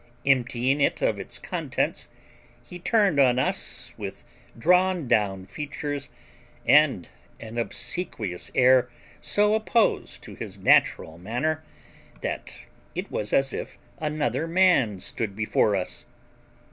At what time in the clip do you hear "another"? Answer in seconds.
13.99-14.47